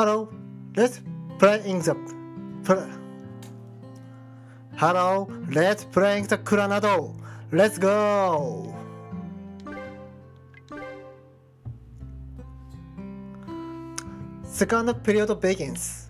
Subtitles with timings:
[0.00, 0.30] Hello,
[0.78, 1.02] let's
[1.38, 1.94] play in the.
[2.64, 2.88] Pl-
[4.76, 7.14] Hello, let's play in the Coronado.
[7.52, 8.74] Let's go.
[14.42, 16.08] Second period begins.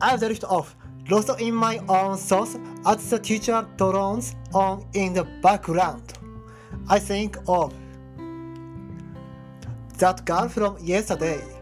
[0.00, 0.74] I drift off,
[1.08, 6.14] lost in my own thoughts as the teacher drones on in the background.
[6.88, 7.72] I think of
[9.98, 11.57] that girl from yesterday.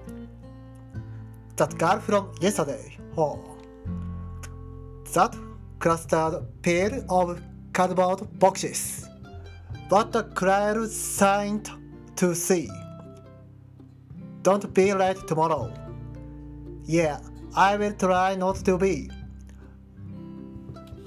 [1.56, 2.98] That girl from yesterday.
[3.16, 3.56] Oh.
[5.15, 5.34] That
[5.79, 7.41] clustered pair of
[7.73, 9.09] cardboard boxes.
[9.88, 11.70] What a cruel sight
[12.16, 12.69] to see.
[14.42, 15.73] Don't be late tomorrow.
[16.84, 17.20] Yeah,
[17.57, 19.10] I will try not to be.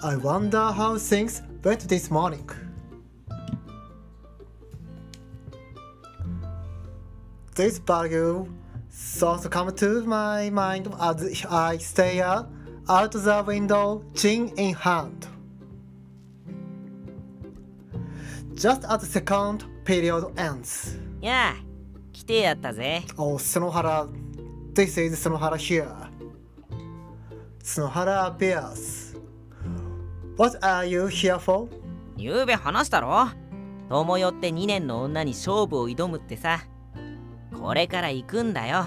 [0.02, 2.50] I wonder how things went this morning.
[7.56, 8.48] This value
[9.00, 12.46] thoughts come to my mind as I stare
[12.90, 15.26] out the window, chin in hand.
[18.56, 21.00] Just as the second period ends.
[21.22, 21.64] やあ
[22.12, 24.08] 来てやったぜ Oh, Sonohara.
[24.74, 25.88] This is Sonohara here.
[27.64, 29.16] Sonohara appears.
[30.36, 31.70] What are you here for?
[32.18, 33.30] ゆうべ話したろ
[33.88, 36.66] 友よって2年の女に勝負を挑むってさ
[37.60, 38.86] これから行くんだよ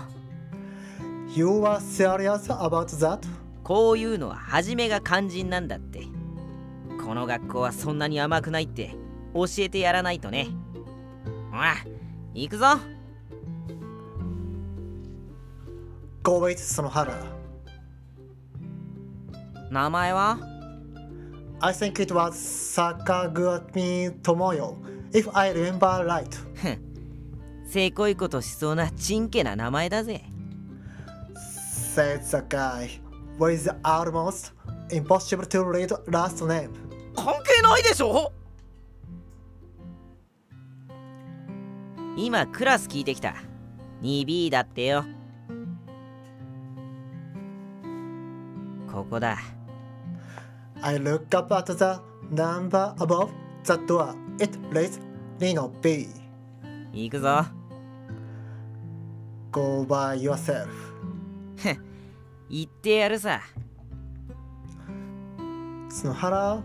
[1.35, 3.21] You are serious about that?
[3.63, 6.03] こういうのは初めが肝心なんだって
[7.05, 8.95] この学校はそんなに甘くないって
[9.35, 10.49] 教えてやらないとね
[11.51, 11.77] ほら
[12.35, 12.67] 行くぞ
[16.23, 17.15] Go with Sonohara.
[19.71, 20.39] 名前は
[21.61, 24.77] I think it was Sakagami Tomoyo,
[25.13, 26.29] if I remember right.
[27.73, 30.23] せこいことしそうなちんけな名前だぜ
[31.95, 33.01] Said the guy
[33.39, 34.53] with the almost
[34.91, 36.69] impossible to read last name.
[37.17, 38.31] 関係ないでしょ
[42.15, 43.37] 今クラス聞いてきた
[44.03, 45.07] 2B だってよ
[48.93, 49.39] ここだ
[50.83, 53.31] I look up at the number above
[53.65, 54.15] the door.
[54.39, 55.01] It reads
[55.39, 56.09] Reno B.
[56.93, 57.47] 行くぞ
[59.53, 60.69] Go by yourself.
[62.49, 63.41] 行ってやるさ
[65.89, 66.63] Tsunohara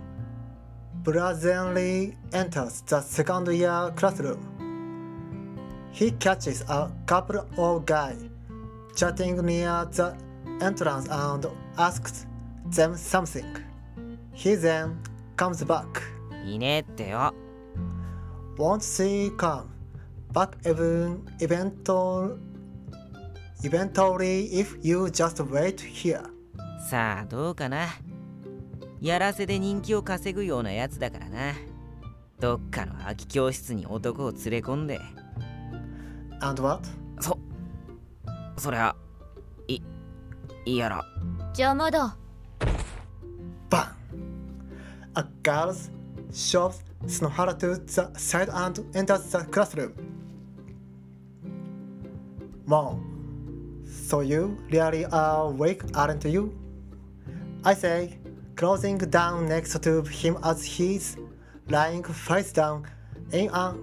[1.03, 4.37] brazenly enters the second year classroom.
[5.91, 8.17] He catches a couple of guys
[8.95, 10.15] chatting near the
[10.61, 11.45] entrance and
[11.77, 12.25] asks
[12.73, 13.45] them something.
[14.33, 14.97] He then
[15.35, 15.85] comes back.
[16.45, 17.33] いねえってよ
[18.57, 19.65] Won't she come
[20.33, 22.37] back even eventually,
[23.63, 26.23] eventually if you just wait here?
[26.89, 27.87] さあどうかな
[29.01, 31.53] やらせで人気を稼ぐようなやつだからな
[32.39, 34.99] どっかの空き教室に男を連れ込んで
[36.39, 36.87] And what?
[37.19, 37.37] そ
[38.57, 38.95] そりゃ
[39.67, 39.81] い
[40.65, 41.05] いやら
[41.47, 42.15] 邪魔だ
[43.69, 43.87] Bang!
[45.15, 45.73] A girl
[46.31, 49.93] shoves Snohara to the side and enters the classroom.
[52.65, 53.16] Mom,
[54.07, 56.57] so you really are awake, aren't you?
[57.65, 58.17] I say,
[58.55, 61.17] closing down next to him as he's
[61.67, 62.85] lying face down
[63.33, 63.75] in an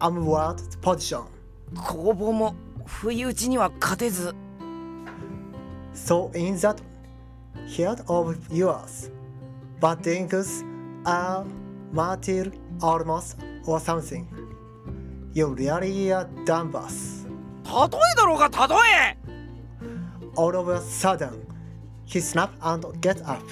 [0.00, 1.22] upward position.
[1.86, 4.34] 工房も不意打ちには勝てず
[5.94, 6.78] So in that
[7.68, 9.08] head of yours,
[10.02, 10.64] things
[11.04, 11.44] are
[11.92, 14.26] material almost or something.
[15.32, 17.24] You really are dumb boss.
[17.62, 18.74] 例えだろうが例
[19.14, 19.19] え
[20.40, 21.46] All of a sudden,
[22.06, 23.44] he snapped and get up.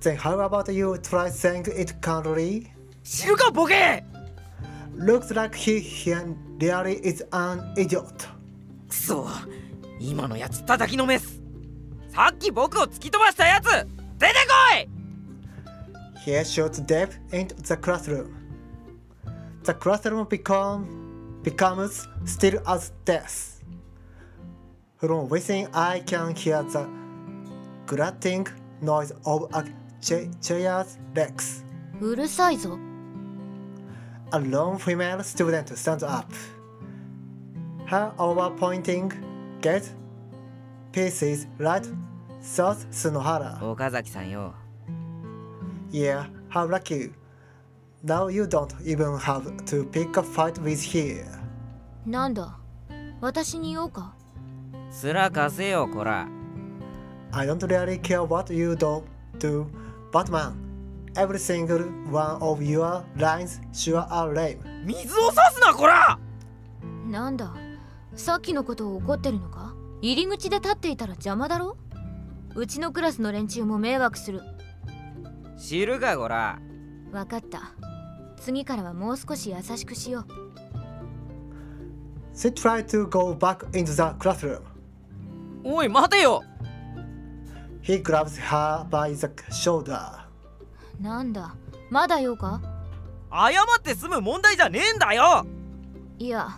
[0.00, 2.70] Then how about you try saying it calmly?
[3.04, 4.02] 知るかボケ
[4.96, 6.14] Looks like he, he
[6.58, 8.06] really is an idiot.
[8.88, 9.28] くそ
[10.00, 11.42] 今のやつ叩きのめす
[12.08, 13.66] さっき僕を突き飛ばしたやつ
[14.18, 14.88] 出てこい
[16.24, 18.30] He shoots Dave into the classroom.
[19.64, 23.51] The classroom become, becomes still as death.
[25.01, 26.87] From within, I can hear the
[27.85, 28.47] grating
[28.81, 29.63] noise of a
[30.01, 31.63] cha- chair's legs.
[32.01, 32.77] うるさいぞ
[34.31, 36.25] A lone female student stands up.
[37.85, 39.11] Her over-pointing
[39.61, 39.93] gaze
[40.91, 41.83] pieces right
[42.41, 43.59] south Sunohara.
[43.63, 44.53] 岡崎さんよ
[45.91, 47.11] Yeah, how lucky.
[48.03, 51.25] Now you don't even have to pick a fight with here.
[52.05, 52.57] なんだ
[53.21, 54.13] 私に言おうか
[54.92, 56.28] 面貸せよこら
[57.32, 59.04] I don't really care what you don't
[59.38, 59.64] do,
[60.12, 60.52] but man,
[61.14, 64.58] every single one of your lines sure are lame.
[64.84, 66.18] 水を差すなこら
[67.06, 67.54] なんだ
[68.14, 71.76] さっきのことを怒ってるのか入り口で立っていたら邪魔だろ
[72.54, 74.42] うちのクラスの連中も迷惑する
[75.56, 76.58] 知るかこら
[77.12, 77.72] わかった
[78.36, 80.26] 次からはもう少し優しくしよう
[82.34, 84.71] She tried to go back into the classroom.
[85.64, 86.42] おい待てよ
[87.82, 89.98] He grabs her by the shoulder.
[91.00, 91.54] なんだ
[91.90, 92.60] まだ用か
[93.30, 95.44] 謝って済む問題じゃねえんだよ
[96.18, 96.48] いや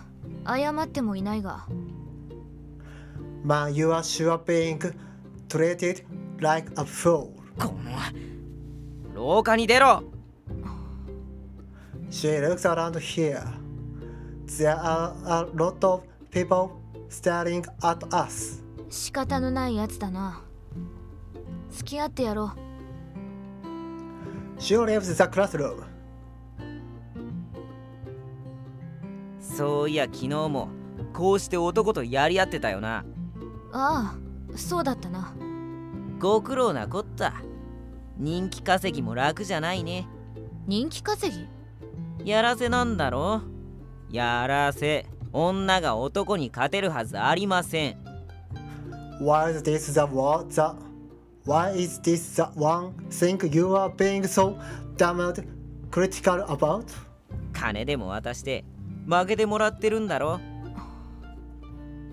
[0.45, 1.65] 謝ってもいないが
[3.43, 4.79] Man, you are sure being
[5.49, 6.03] treated
[6.39, 7.29] like a fool.
[7.59, 7.73] こ
[9.13, 10.03] の廊下に出ろ
[12.09, 13.43] She looks around here.
[14.47, 16.71] There are a lot of people
[17.09, 18.63] staring at us.
[18.95, 20.41] 仕方のないやつだな。
[21.69, 22.51] 付き合ってやろう。
[24.57, 25.83] She leaves the classroom.
[29.41, 30.69] そういや昨日も
[31.13, 33.03] こうして男とやり合ってたよな。
[33.73, 34.15] あ
[34.53, 35.33] あそうだったな。
[36.17, 37.33] ご苦労なこった。
[38.17, 40.07] 人気稼ぎも楽じゃないね。
[40.67, 42.29] 人気稼ぎ？
[42.31, 43.41] やらせなんだろ
[44.09, 45.05] やらせ。
[45.33, 48.04] 女が男に勝てるはずありません
[49.19, 50.75] Why is this the one the
[51.45, 54.57] Why is this the one thing you are being so
[54.97, 55.45] damned
[55.91, 56.85] critical about?
[57.53, 58.65] 金でも渡して
[59.07, 60.39] 負けてもらってるんだろ？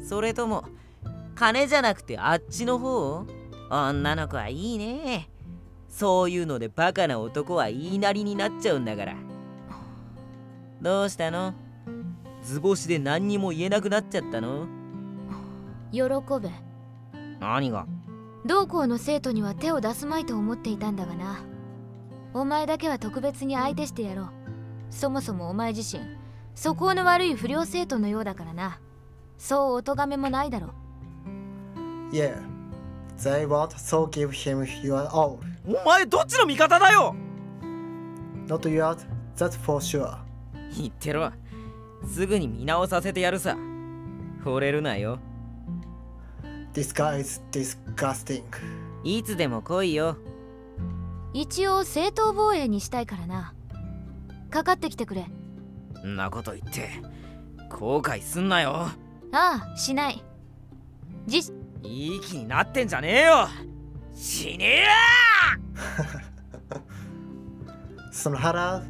[0.04, 0.64] それとも
[1.34, 3.26] 金じゃなくてあっちの方？
[3.70, 5.28] 女の子はいいね。
[5.88, 9.16] そういうのでバカな男は言いなりになっちゃうんだから。
[10.80, 11.54] どうしたの？
[12.42, 14.66] 図星で何にも言えなくなっちゃったの？
[15.90, 16.02] 喜
[16.40, 16.50] べ
[17.42, 17.86] 何が？
[18.46, 21.40] 同校の生徒には手を出すまいと思っていたんだがな。
[22.34, 24.28] お前だけは特別に相手してやろう。
[24.90, 26.04] そもそもお前自身
[26.54, 28.78] 素行の悪い不良生徒のようだからな。
[29.38, 32.14] そうお咎めもないだろう。
[32.14, 32.40] Yeah.
[33.18, 35.38] They won't so give him your all.
[35.66, 37.14] お前どっちの味方だよ
[38.46, 39.06] ！Not yours,
[39.36, 40.16] that's for sure.
[40.76, 41.30] 言ってろ。
[42.06, 43.56] すぐに見直させてやるさ。
[44.44, 45.18] 惚れるなよ
[46.74, 48.42] Disguise disgusting.
[49.04, 50.16] いつでも来いよ。
[51.34, 53.54] 一応正当防衛にしたいからな。
[54.50, 55.26] かかってきてくれ。
[56.04, 56.90] んなこと言って。
[57.70, 58.88] 後悔すんなよ。
[59.32, 60.22] ああしない。
[61.26, 61.40] じ
[61.82, 63.48] いい気になってんじゃねえよ。
[64.14, 64.86] 死ねえ
[68.12, 68.82] その腹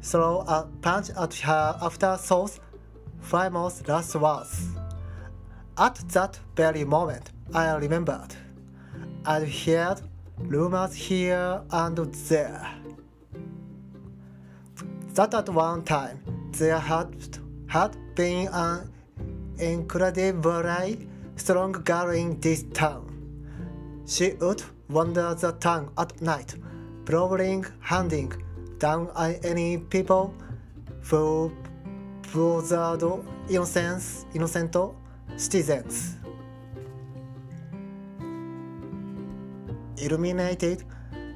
[0.00, 2.60] throw a punch at her after sauce
[3.20, 4.75] five months last words.
[5.78, 8.34] At that very moment, I remembered.
[9.26, 10.00] I'd heard
[10.38, 12.66] rumors here and there.
[15.12, 17.14] That at one time there had,
[17.66, 18.90] had been an
[19.58, 21.06] incredibly
[21.36, 23.04] strong girl in this town.
[24.06, 26.54] She would wander the town at night,
[27.04, 28.32] prowling, hunting
[28.78, 29.10] down
[29.44, 30.32] any people
[31.02, 31.52] who
[32.32, 33.02] bothered
[33.50, 34.74] innocence, innocent
[35.37, 36.17] citizens.
[39.97, 40.83] Illuminated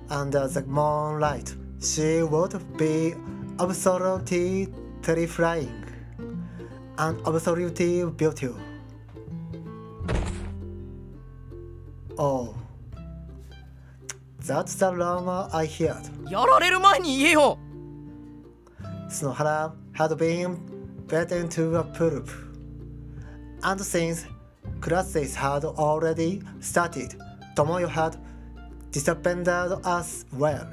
[0.09, 3.13] under the moonlight, she would be
[3.59, 4.67] absolutely
[5.01, 5.83] terrifying
[6.97, 8.55] and absolutely beautiful.
[12.17, 12.55] Oh,
[14.39, 16.09] that's the rumor I heard.
[16.29, 17.57] やられる前に言えよ
[19.09, 20.57] Snohara had been
[21.07, 22.27] beaten to a pulp.
[23.62, 24.26] And since
[24.80, 27.14] classes had already started,
[27.54, 28.16] Tomoyo had
[28.90, 30.66] disbanded as well.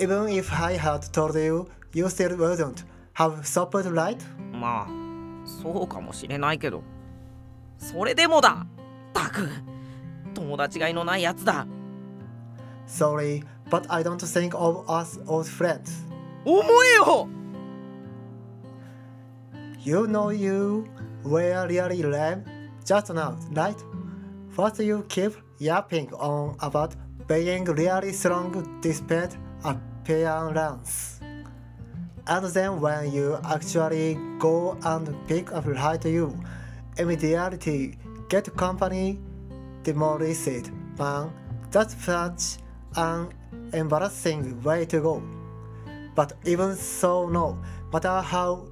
[0.00, 4.20] Even if I had told you, you still wouldn't have stopped, right?
[4.52, 5.06] まあ
[5.46, 6.82] そうかもしれないけど
[7.78, 8.66] それでもだ
[9.12, 9.48] たく
[10.34, 11.66] 友達がいのないやつだ
[12.86, 16.06] Sorry, but I don't think of us old friends.
[16.44, 17.28] 思えよ
[19.86, 20.88] You know you
[21.22, 22.42] were really lame
[22.84, 23.80] just now, right?
[24.48, 26.96] First you keep yapping on about
[27.28, 31.20] being really strong despite appearance.
[32.26, 36.36] And then when you actually go and pick up right you
[36.98, 37.96] immediately
[38.28, 39.20] get company
[39.84, 40.72] demolished.
[40.98, 41.30] Man,
[41.70, 42.58] that's such
[42.96, 43.32] an
[43.72, 45.22] embarrassing way to go.
[46.16, 47.56] But even so no
[47.92, 48.66] matter how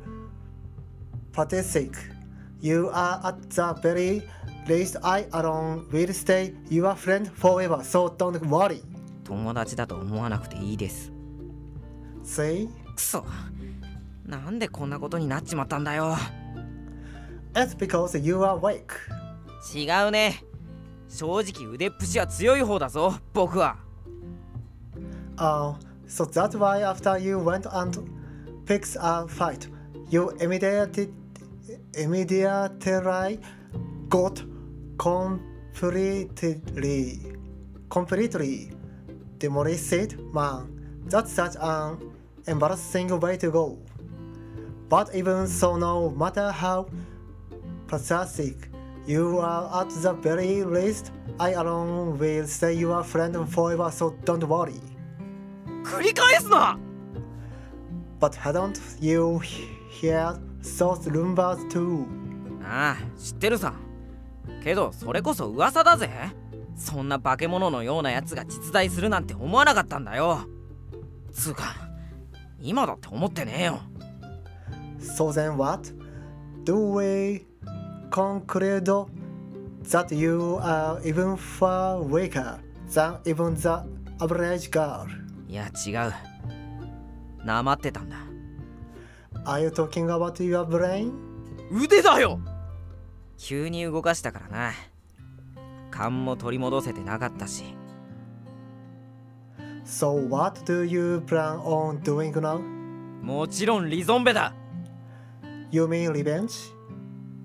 [1.34, 1.92] pathetic
[2.60, 4.22] You are at the very
[4.66, 8.82] least I alone will stay your friend forever, so don't worry.
[9.24, 11.10] 友達だと思わなくていいです
[12.24, 12.68] See?
[12.94, 13.24] くそ
[14.26, 16.16] なんでこんなことになっちまったんだよ
[17.54, 18.84] It's because you are weak.
[19.74, 20.42] 違うね
[21.08, 23.76] 正直腕っぷしは強い方だぞ僕は
[25.36, 25.76] Oh,
[26.06, 27.98] so that's why after you went and
[28.66, 29.68] picked a fight,
[30.08, 31.08] you immediately
[31.93, 33.39] immediately
[34.09, 34.41] got
[34.97, 36.29] completely
[37.89, 38.71] completely
[39.37, 40.67] demolished man.
[41.05, 41.97] That's such an
[42.47, 43.77] embarrassing way to go.
[44.89, 46.87] But even so no matter how
[47.87, 48.69] pathetic
[49.05, 54.43] you are at the very least, I alone will stay your friend forever so don't
[54.43, 54.79] worry.
[55.83, 56.77] 繰り返すな
[58.19, 59.39] But hadn't you
[60.01, 62.06] heard ソースルンバー
[62.64, 63.74] ああ知ってるさ。
[64.62, 66.08] けどそれこそ噂だぜ。
[66.74, 70.40] そんな化け物のようなやつが実在するなんて思わなかったんだよ。
[71.32, 71.74] つうか
[72.60, 73.80] 今だって思ってねえよ。
[74.98, 75.92] So what?
[76.64, 77.46] Do we
[78.10, 79.06] conclude
[79.84, 83.68] that you are even far weaker than even the
[84.18, 85.06] average girl?
[85.46, 86.12] いや違う。
[87.44, 88.33] 黙ってたんだ。
[89.46, 91.12] Are you talking about your brain?
[91.70, 92.40] 腕だよ
[93.36, 94.72] 急に動かしたからな
[95.90, 97.64] 勘も取り戻せてなかったし
[99.84, 102.58] So what do you plan on doing now?
[103.22, 104.54] もちろんリゾンベだ
[105.70, 106.72] You mean revenge?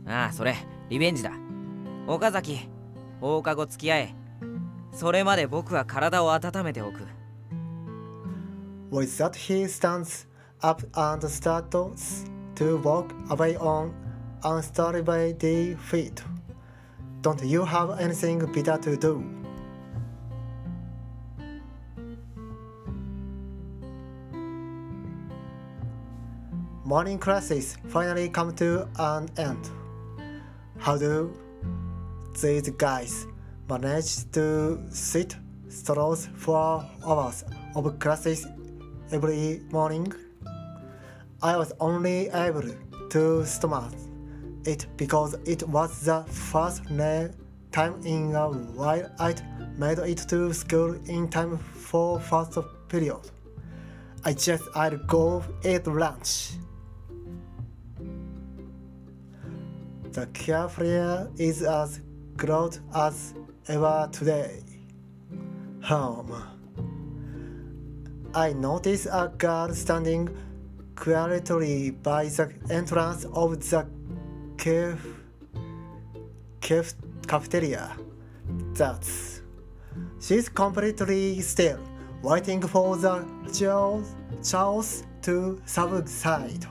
[0.08, 0.56] ああそれ
[0.90, 1.32] リベンジだ
[2.08, 2.70] 岡崎
[3.20, 4.16] 放課後付き合え
[4.94, 7.02] それまで僕は体を温めておく
[8.92, 10.28] With that he stands
[10.62, 12.26] up and starts
[12.56, 13.94] to walk away on
[14.44, 16.22] unsteady feet.
[17.22, 19.24] Don't you have anything better to do?
[26.86, 29.70] Morning classes finally come to an end.
[30.80, 31.32] How do
[32.42, 33.28] these guys
[33.70, 35.36] manage to sit
[35.70, 37.44] through four hours
[37.76, 38.48] of classes
[39.12, 40.12] every morning?
[41.42, 42.70] I was only able
[43.12, 43.94] to stomach
[44.66, 46.84] it because it was the first
[47.72, 49.42] time in a while I'd
[49.78, 52.58] made it to school in time for first
[52.90, 53.22] period.
[54.26, 56.52] I just I'd go eat lunch.
[60.12, 62.02] The cafeteria is as
[62.36, 63.34] crowded as
[63.70, 64.62] ever today.
[65.84, 66.44] Home.
[68.34, 70.30] I noticed a girl standing
[71.00, 73.88] quietly by the entrance of the
[74.58, 75.08] caf-
[76.60, 76.94] caf-
[77.26, 77.96] cafeteria.
[78.74, 79.42] That's.
[80.20, 81.80] She's completely still,
[82.22, 86.66] waiting for the chaos, to subside.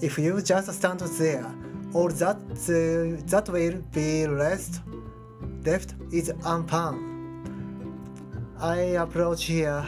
[0.00, 1.46] If you just stand there,
[1.94, 4.80] all that uh, that will be left
[5.64, 7.06] left is unpanned.
[8.58, 9.84] I approach here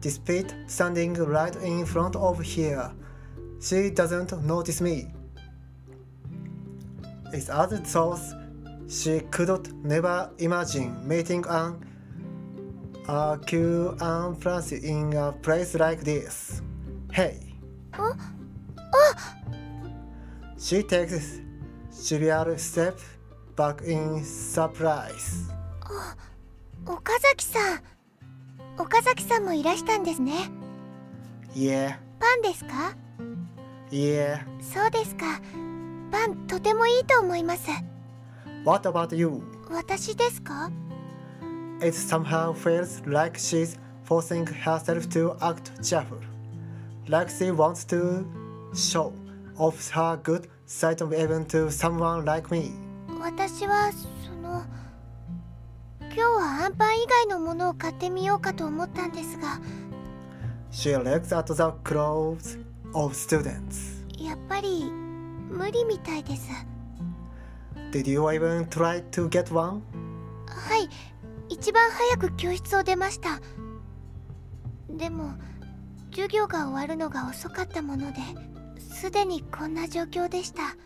[0.00, 2.92] despite standing right in front of her.
[3.60, 5.08] She doesn't notice me.
[7.32, 8.34] It's other thoughts
[8.88, 11.84] she could never imagine meeting an
[14.00, 16.62] and Francis in a place like this.
[17.12, 17.54] Hey.
[17.92, 18.12] Uh,
[18.78, 19.12] uh.
[20.58, 21.40] She takes
[21.90, 23.04] several steps
[23.56, 25.44] back in surprise.
[25.88, 26.14] Oh,
[26.84, 27.80] Okazaki-san.
[28.78, 30.50] 岡崎さんもいらしたんですね
[31.54, 32.94] Yeah, パンですか
[33.90, 34.40] yeah.
[34.60, 35.40] そうですか
[36.10, 37.68] パンとてもいいと思います
[38.64, 39.42] What about you?
[39.70, 40.70] 私ですか
[41.80, 46.18] It somehow feels like she's forcing herself to act cheerful,
[47.08, 48.26] like she wants to
[48.74, 49.12] show
[49.56, 52.72] off her good side of even to someone like me.
[53.20, 54.64] 私はその
[56.14, 59.60] 今日はアンパン以外のものを買ってみようかと思ったんですが。
[60.70, 62.58] She looks at the clothes
[62.94, 64.04] of students.
[64.18, 66.48] やっぱり無理みたいです。
[67.92, 69.82] Did you even try to get one?
[70.46, 70.88] はい。
[71.48, 73.40] 一番早く教室を出ました。
[74.90, 75.32] でも
[76.10, 78.18] 授業が終わるのが遅かったもので
[78.80, 80.76] すでにこんな状況でした。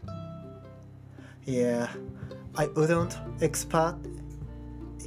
[1.47, 1.89] Yeah,
[2.55, 3.97] I wouldn't expect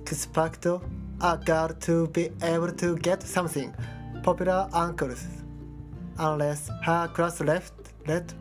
[0.04, 3.73] expect a girl to be able to get something
[4.23, 5.26] popular uncles
[6.18, 7.73] unless her class left
[8.06, 8.32] let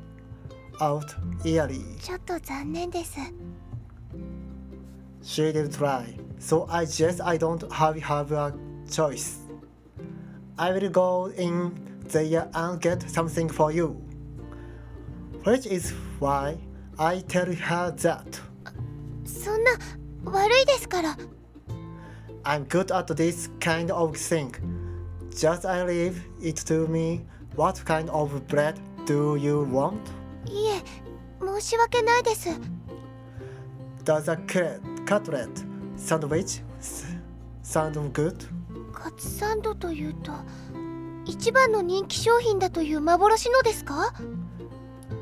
[0.81, 1.13] out
[1.45, 1.83] early.
[2.01, 3.17] ちょっと残念です
[5.21, 8.53] She will try, so I guess I don't have, have a
[8.89, 9.39] choice.
[10.57, 11.71] I will go in
[12.07, 13.95] there and get something for you.
[15.43, 16.57] Which is why
[16.97, 18.41] I tell her that
[19.25, 19.71] そんな
[20.25, 21.17] 悪いですから
[22.44, 24.54] I'm good at this kind of thing.
[25.34, 27.24] Just I leave it to me.
[27.56, 30.00] What kind of bread do you want?
[30.46, 30.82] いえ
[31.40, 32.48] 申し訳ないです
[34.04, 35.48] Does a cutlet cutlet
[35.96, 36.62] sandwich
[37.62, 38.46] sound good?
[38.92, 40.32] カツサンドというと
[41.24, 44.12] 一番の人気商品だという幻のですか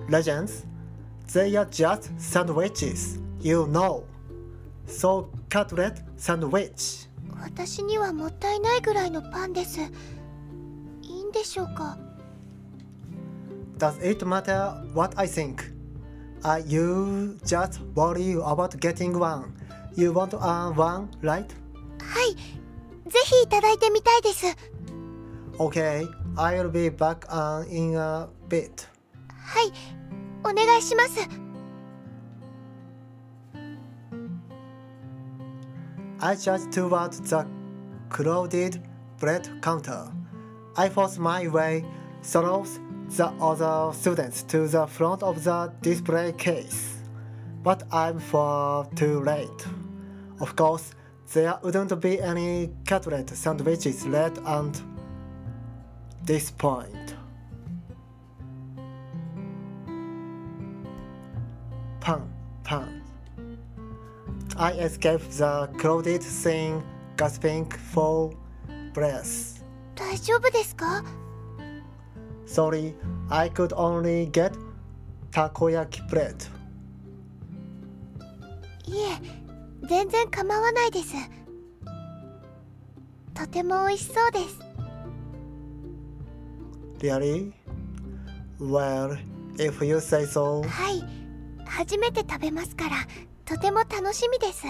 [0.08, 0.66] Legends?
[1.28, 4.02] They are just sandwiches, you know.
[4.86, 7.08] So cutlet sandwich.
[7.42, 9.84] 私にはもったいないぐらいのパンですい
[11.20, 11.98] いんでしょうか
[13.78, 15.56] Does it matter what I think?
[16.44, 19.52] Are you just worry about getting one?
[19.96, 21.46] You want earn one, right?
[22.00, 22.34] はい
[23.10, 24.46] ぜひいただいてみたいです
[25.58, 26.06] Okay,
[26.36, 28.86] I'll be back on in a bit.
[29.28, 29.72] はい
[30.44, 31.28] お願いします
[36.24, 37.44] I just toward the
[38.08, 38.80] crowded
[39.18, 40.08] bread counter.
[40.76, 41.84] I force my way
[42.22, 42.64] through
[43.08, 46.98] the other students to the front of the display case.
[47.64, 49.66] But I'm far too late.
[50.38, 50.94] Of course,
[51.32, 54.80] there wouldn't be any cutlet sandwiches left at
[56.24, 57.16] this point.
[62.00, 63.01] Pan, pan.
[64.56, 66.82] I escaped the crowded scene,
[67.16, 68.32] gasping for
[68.92, 69.62] breath.
[69.94, 71.02] 大丈夫ですか
[72.46, 72.94] Sorry,
[73.30, 74.52] I could only get
[75.30, 76.34] takoyaki bread.
[78.86, 81.14] いえ全然構わないです
[83.34, 84.58] とても美味しそうです
[87.00, 87.52] Really?
[88.60, 89.16] Well,
[89.56, 90.62] if you say so.
[90.66, 91.02] はい
[91.66, 92.96] 初めて食べますから
[93.44, 94.66] とても楽しみです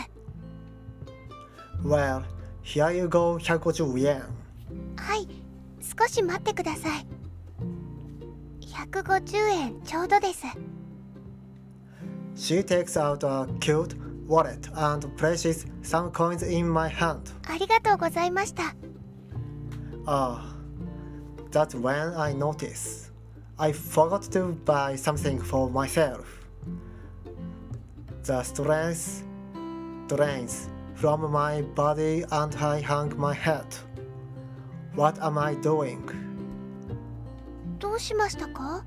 [1.84, 2.22] Well,
[2.62, 4.22] here you go 150 yen.
[4.96, 5.28] はい
[5.80, 7.06] 少し待ってください
[8.60, 10.46] 150円ちょうどです
[12.34, 13.94] She takes out a cute
[14.26, 17.20] wallet and places some coins in my hand.
[17.46, 18.74] ありがとうございました
[20.06, 20.56] Ah,
[21.50, 23.12] that's when I notice.
[23.58, 26.24] I forgot to buy something for myself.
[28.23, 29.23] The stress
[30.07, 33.65] drains from my body and I hang my head.
[34.95, 36.01] What am I doing?
[37.79, 38.83] どうしましたか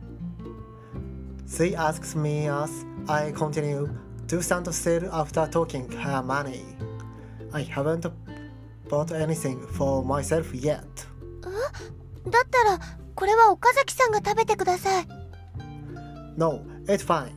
[1.47, 3.89] She asks me as I continue
[4.29, 6.63] to stand still after talking her money.
[7.53, 8.11] I haven't
[8.89, 10.83] bought anything for myself yet.
[12.29, 12.79] だったら
[13.15, 15.07] これは岡崎さんが食べてください
[16.37, 17.31] No, it's fine.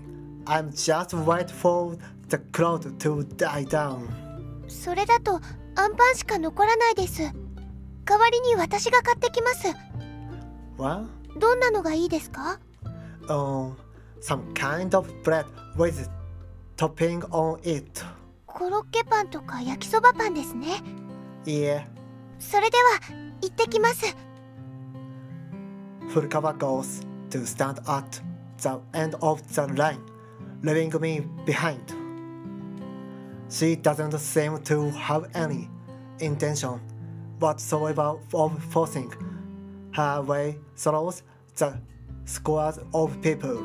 [0.48, 1.96] I'm just wait for
[2.28, 4.08] the crowd to die down.
[4.66, 5.40] それだと
[5.76, 7.22] アンパンしか残らないです
[8.04, 9.68] 代わりに私が買ってきます
[10.76, 11.06] What?
[11.38, 12.58] どんなのがいいですか
[13.28, 13.76] Um,
[14.22, 15.44] some kind of bread
[15.76, 16.08] with
[16.76, 18.02] topping on it.
[18.46, 20.82] コロッケパンとか焼きそばパンですね
[21.44, 21.84] Yeah,
[22.38, 23.00] それでは
[23.42, 24.16] 行ってきます
[26.12, 28.20] Furukawa goes to stand at
[28.58, 30.00] the end of the line,
[30.61, 31.93] leaving me behind.
[33.49, 35.69] She doesn't seem to have any
[36.19, 36.79] intention
[37.39, 39.11] whatsoever of forcing
[39.93, 41.13] her way through
[41.57, 41.77] the
[42.25, 43.63] squads of people.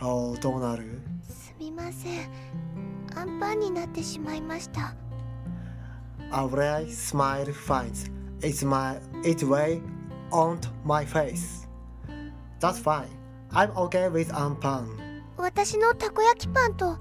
[0.00, 2.30] おどうなるすみません
[3.16, 4.94] アンパンになってしまいました
[6.30, 8.08] A rare smile finds
[8.40, 9.80] its, my, its way
[10.30, 11.66] onto my face.
[12.60, 13.08] That's fine.
[13.53, 14.87] I'm okay with Ampan.
[15.37, 16.97] 私のたこ焼きパンと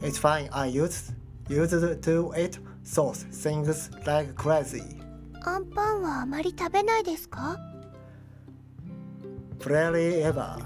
[0.00, 0.48] It's fine.
[0.52, 1.14] I used,
[1.48, 4.82] used to eat sauce things like crazy.
[5.46, 7.58] アンパンはあまり食べないですか
[9.60, 10.58] Rarely ever.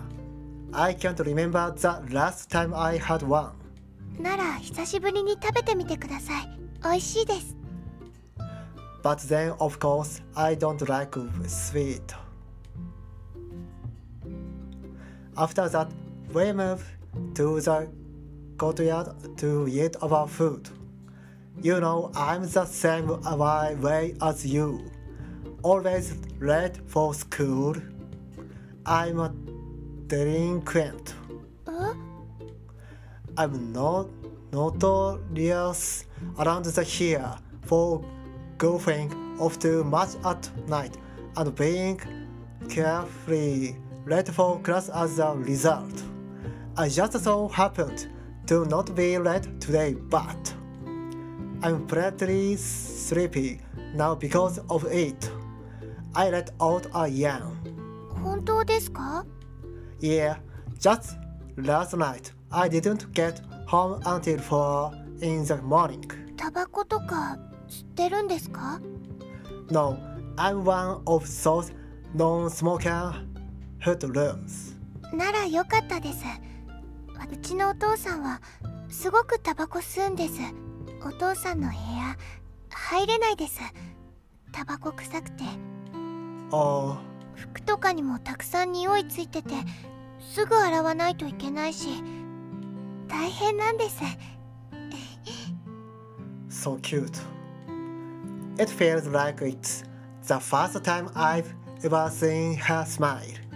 [0.72, 3.52] I can't remember the last time I had one.
[4.18, 7.56] なら久しぶりに食べてみてください美味しいです
[9.02, 12.02] But then, of course, I don't like sweet.
[15.38, 15.88] After that,
[16.34, 16.84] we move
[17.34, 17.88] to the
[18.56, 20.68] courtyard to eat our food.
[21.62, 24.90] You know, I'm the same way as you.
[25.62, 27.76] Always late for school.
[28.84, 29.32] I'm a
[30.08, 31.14] delinquent.
[33.36, 34.08] I'm not
[34.52, 36.04] notorious
[36.40, 38.04] around the here for
[38.56, 40.96] goofing off too much at night
[41.36, 42.00] and being
[42.68, 43.76] carefree
[44.07, 46.03] late for class as a result.
[46.77, 48.07] I just so happened
[48.47, 50.53] to not be late today, but
[51.61, 53.59] I'm pretty sleepy
[53.95, 55.29] now because of it.
[56.15, 57.57] I let out a yawn.
[58.23, 59.25] 本当ですか
[59.99, 60.37] Yeah,
[60.79, 61.17] just
[61.57, 66.01] last night I didn't get home until 4 in the morning.
[66.37, 68.79] タバコとか吸ってるんですか
[69.71, 69.97] No,
[70.35, 71.71] I'm one of those
[72.13, 73.13] non-smoker
[73.80, 74.76] hoodlums.
[75.12, 76.24] ならよかったです。
[77.30, 78.40] うちのお父さんは
[78.88, 80.34] すごくタバコ吸うんです。
[81.04, 82.16] お父さんの部屋
[82.70, 83.60] 入れないです。
[84.52, 85.44] タバコ臭くて。
[86.50, 86.96] Oh,
[87.34, 89.50] 服とかにもたくさん匂いついてて
[90.20, 92.02] すぐ洗わないといけないし。
[93.08, 94.02] 大変なんです。
[96.50, 97.20] So cute.
[98.58, 99.84] It feels like it's
[100.22, 101.46] the first time I've
[101.82, 103.47] ever seen her smile.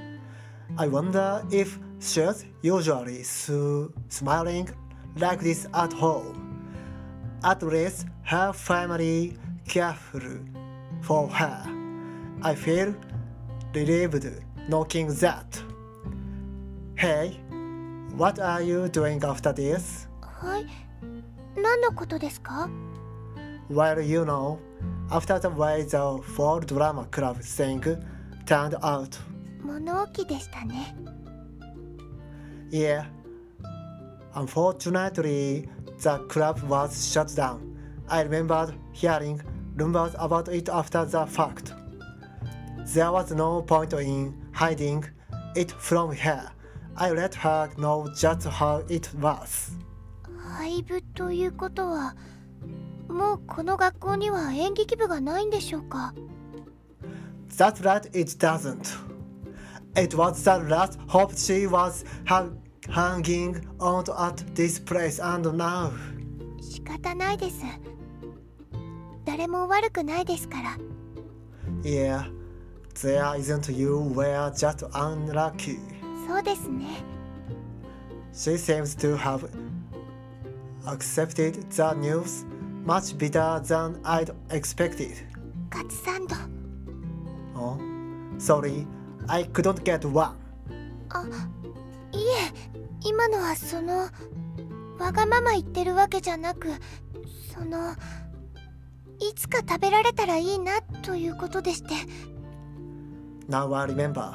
[0.81, 4.69] I wonder if she's usually so smiling
[5.17, 6.43] like this at home.
[7.43, 10.21] At least her family careful
[11.01, 11.63] for her.
[12.41, 12.93] I feel
[13.73, 14.25] relieved
[14.67, 15.63] knowing that.
[16.95, 17.39] Hey,
[18.15, 20.07] what are you doing after this?
[20.21, 20.67] はい
[21.55, 22.69] 何のことですか
[23.69, 24.59] Well, you know,
[25.11, 27.81] after the way the fall drama club thing
[28.45, 29.19] turned out,
[29.62, 30.94] 物置でしたね
[32.70, 33.04] yeah.
[34.34, 35.68] Unfortunately,
[36.02, 37.76] the club was shut down.
[38.08, 39.42] I remembered hearing
[39.76, 41.74] rumors about it after the fact.
[42.86, 45.04] There was no point in hiding
[45.54, 46.50] it from her.
[46.96, 49.76] I let her know just how it was.
[50.58, 52.14] 廃部ということは
[53.08, 56.14] もうこの学校には演劇部がないんでしょうか
[57.56, 59.11] That's right, it doesn't.
[59.95, 62.49] It was the last hope she was ha-
[62.89, 65.91] hanging on to at this place, and now.
[66.61, 67.55] 仕方ないです
[69.25, 70.77] 誰も悪くないですから
[71.83, 72.25] Yeah,
[73.01, 75.79] there isn't you were just unlucky.
[76.27, 77.03] そうですね
[78.33, 79.49] She seems to have
[80.85, 82.45] accepted the news
[82.85, 85.15] much better than I'd expected.
[85.69, 86.35] カツサンド
[87.55, 87.77] Oh,
[88.37, 88.85] sorry,
[89.28, 90.34] I couldn't get one.
[92.12, 92.52] いえ
[93.04, 94.08] 今のはその
[94.98, 96.68] わがまま言ってるわけじゃなく
[97.52, 97.92] その
[99.18, 101.94] いつか食べられたらいいなということでして
[103.48, 104.34] Now I remember.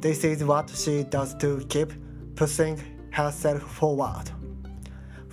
[0.00, 1.92] This is what she does to keep
[2.34, 2.78] pushing
[3.10, 4.30] herself forward.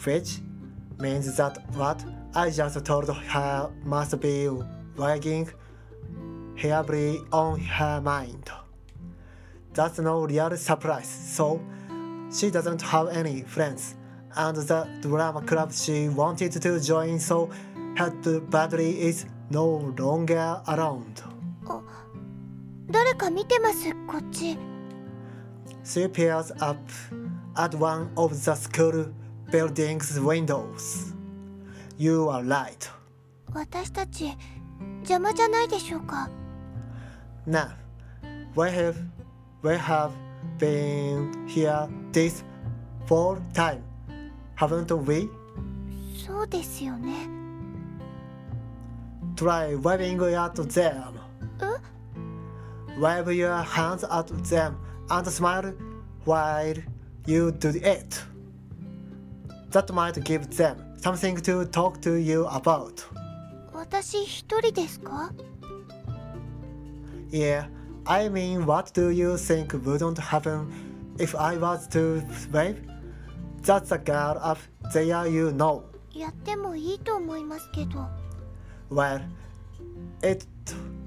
[0.05, 0.41] Which
[0.99, 4.47] means that what I just told her must be
[4.97, 5.49] weighing
[6.56, 8.50] heavily on her mind.
[9.72, 11.60] That's no real surprise, so
[12.32, 13.94] she doesn't have any friends,
[14.36, 17.50] and the drama club she wanted to join so
[17.96, 21.22] had badly is no longer around.
[22.90, 24.58] 誰か見てますこっち
[25.84, 26.76] She peers up
[27.56, 29.12] at one of the school
[29.50, 31.14] building's windows.
[31.98, 32.90] You are right.
[33.52, 34.36] 私たち
[35.00, 36.28] 邪魔じゃないでしょうか
[37.46, 37.72] Now,
[38.54, 38.96] we have
[39.62, 40.12] we have
[40.58, 42.42] been here this
[43.06, 43.82] full time,
[44.54, 45.28] haven't we?
[46.26, 47.28] そうですよね
[49.36, 51.20] Try waving at them.
[53.00, 54.76] Wave your hands at them
[55.08, 55.72] and smile
[56.26, 56.74] while
[57.26, 58.22] you do it.
[59.70, 63.02] That might give them something to talk to you about.
[63.72, 65.32] 私一人ですか
[67.34, 67.66] Yeah,
[68.06, 70.72] I mean, what do you think wouldn't happen
[71.18, 72.80] if I was to wave?
[73.62, 74.58] That's a girl up
[74.92, 75.84] there you know.
[76.12, 78.06] やってもいいと思いますけど
[78.90, 79.20] Well,
[80.22, 80.44] it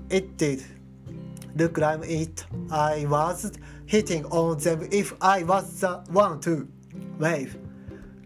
[0.10, 0.64] it did
[1.58, 2.46] look like it.
[2.72, 3.52] I was
[3.86, 6.68] hitting on them if I was the one to
[7.20, 7.58] wave.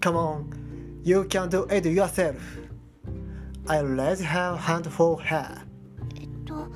[0.02, 2.36] Come on, you can do it yourself.
[3.68, 5.58] I raised her hand for her.
[6.16, 6.68] えっと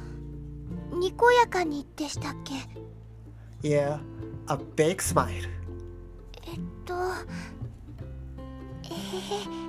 [0.99, 2.55] にこやかにでしたっけ
[3.63, 3.99] Yeah,
[4.49, 5.49] a big smile.
[6.47, 6.95] えっと
[8.85, 9.67] えへ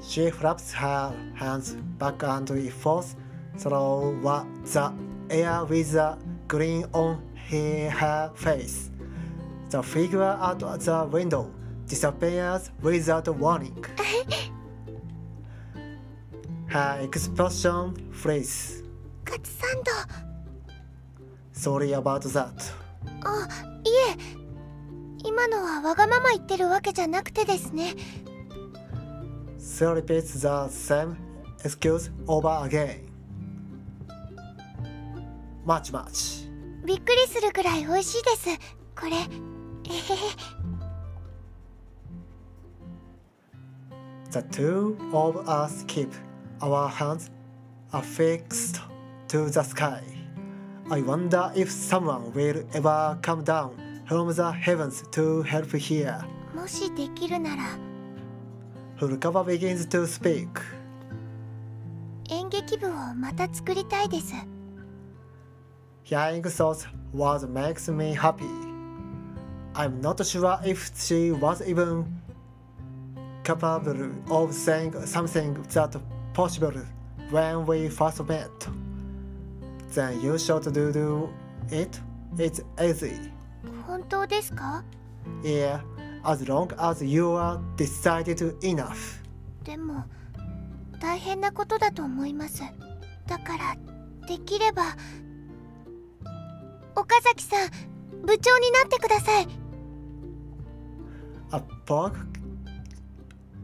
[0.00, 3.16] She flaps her hands back and forth
[3.58, 4.20] through
[4.64, 4.92] the
[5.30, 8.90] air with a grin on he, her face.
[9.70, 11.50] The figure at the window
[11.88, 13.84] disappears without warning.
[16.68, 18.75] her expression freezes.
[19.30, 19.90] カツサンド
[21.52, 22.52] Sorry about that.
[23.24, 23.48] あ
[23.84, 24.16] いえ
[25.24, 27.94] 今のはわがまま言ってるわけじゃなくてですね
[29.58, 31.16] She repeats the same
[31.64, 33.00] excuse over again.
[35.66, 36.46] Much, much.
[36.86, 38.48] びっくりするくらい美味しいです
[38.98, 40.56] これえへへ
[44.30, 46.10] The two of us keep
[46.60, 47.30] our hands
[47.92, 48.80] affixed
[49.27, 50.03] to the sky.
[50.89, 53.75] I wonder if someone will ever come down
[54.07, 56.21] from the heavens to help here.
[56.53, 57.63] もしできるなら
[58.97, 60.47] Furukawa begins to speak.
[62.29, 64.33] 演劇部をまた作りたいです
[66.03, 68.45] Hearing thoughts what makes me happy.
[69.73, 72.05] I'm not sure if she was even
[73.43, 75.95] capable of saying something that
[76.33, 76.73] possible
[77.29, 78.49] when we first met.
[79.96, 81.30] Then you should do,
[81.70, 82.00] it.
[82.36, 83.32] It's easy.
[83.86, 84.84] 本当ですか
[85.42, 85.80] Yeah,
[86.22, 89.22] as long as you are decided enough.
[89.64, 90.04] でも
[91.00, 92.62] 大変なことだと思います
[93.26, 93.74] だから
[94.28, 94.82] できれば
[96.94, 97.70] 岡崎さん
[98.24, 99.48] 部長になってください
[101.52, 102.12] A pork,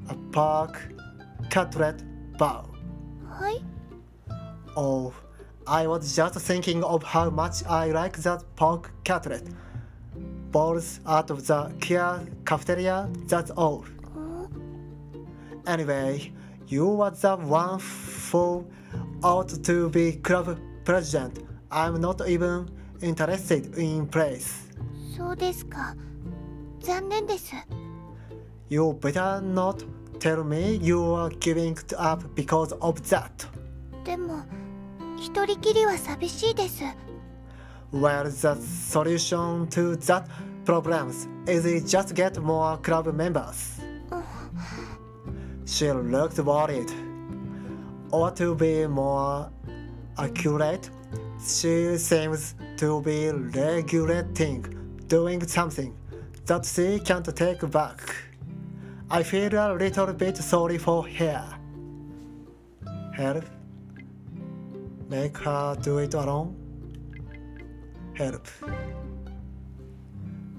[0.08, 0.78] a pork
[1.50, 1.96] cutlet
[2.38, 2.64] bow.
[3.28, 3.62] はい
[4.74, 5.12] Oh,
[5.65, 9.43] I was just thinking of how much I like that pork cutlet.
[10.51, 13.85] Balls out of the Kia cafeteria, that's all.
[15.65, 16.31] Anyway,
[16.67, 17.81] you were the one
[18.31, 18.65] who
[19.21, 21.39] ought to be club president.
[21.69, 22.69] I'm not even
[23.01, 24.63] interested in place.
[25.17, 25.95] そうですか
[26.79, 27.53] 残念です
[28.69, 29.83] You better not
[30.19, 33.29] tell me you are giving up because of that.
[34.05, 34.45] でも
[35.21, 36.83] 一人きりは寂しいです
[37.91, 40.25] Well, the solution to that
[40.65, 41.09] problem
[41.47, 43.79] is just get more club members.
[45.65, 46.91] She looked worried.
[48.11, 49.49] Or to be more
[50.17, 50.89] accurate,
[51.39, 54.65] she seems to be regulating
[55.07, 55.93] doing something
[56.45, 58.01] that she can't take back.
[59.09, 61.57] I feel a little bit sorry for her.
[63.13, 63.45] Help?
[65.11, 66.55] Make her do it alone?
[68.17, 68.47] help.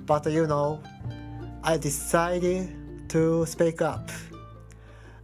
[0.06, 0.80] But you know,
[1.62, 4.10] I decided to speak up.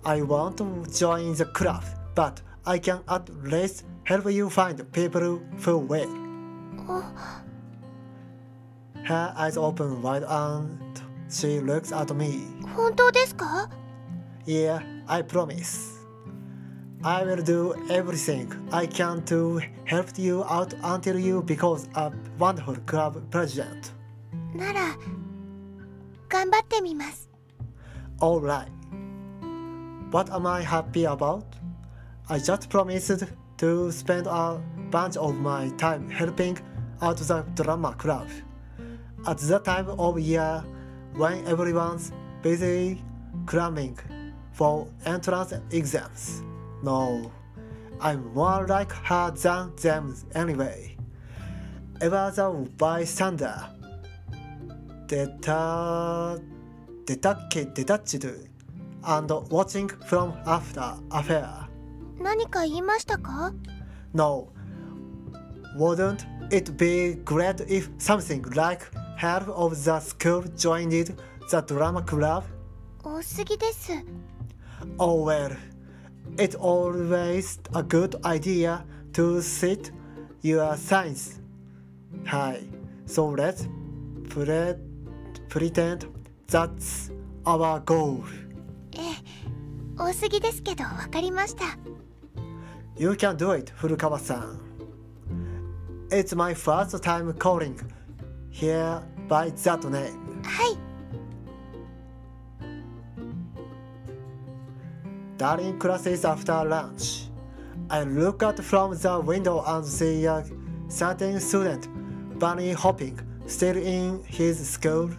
[0.05, 1.85] I want to join the club,
[2.15, 6.13] but I can at least help you find people who will.
[9.05, 12.45] Her eyes open wide and she looks at me.
[12.77, 13.69] 本当ですか
[14.47, 15.98] Yeah, I promise.
[17.03, 22.77] I will do everything I can to help you out until you become a wonderful
[22.87, 23.93] club president.
[24.55, 24.97] なら
[26.29, 27.29] 頑張ってみます
[28.21, 28.69] Alright.
[30.11, 31.45] What am I happy about?
[32.29, 33.27] I just promised
[33.59, 34.61] to spend a
[34.91, 36.57] bunch of my time helping
[37.03, 38.29] out the drama club.
[39.27, 40.65] At the time of year
[41.17, 43.03] when everyone's busy
[43.45, 43.99] cramming
[44.53, 46.43] for entrance exams.
[46.83, 47.31] No,
[48.01, 50.97] I'm more like her than them anyway.
[52.01, 53.57] Ever the bystander.
[55.07, 56.41] Deta-
[57.07, 58.27] detach- detached
[59.07, 61.69] and watching from after affair.
[62.19, 63.53] 何か言いましたか
[64.15, 64.49] No,
[65.77, 71.15] wouldn't it be great if something like half of the school joined
[71.51, 72.45] the drama club?
[73.03, 73.93] 多すぎです
[74.99, 75.55] Oh well,
[76.38, 79.92] It's always a good idea to sit
[80.42, 81.42] your signs.
[82.28, 82.62] Hi,
[83.06, 83.68] so let's
[84.30, 84.76] pre-
[85.50, 86.06] pretend
[86.48, 87.12] that's
[87.46, 88.24] our goal.
[88.94, 91.78] ええ多すぎですけど分かりました
[92.98, 94.60] You can do it, Furukawa-san.
[96.10, 97.76] It's my first time calling
[98.52, 100.42] here by that name.
[100.44, 100.89] はい
[105.40, 107.30] During classes after lunch,
[107.90, 110.44] I look out from the window and see a
[110.90, 111.88] certain student
[112.38, 115.10] bunny hopping still in his school,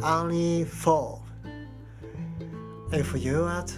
[0.00, 1.24] only four.
[2.92, 3.72] If you had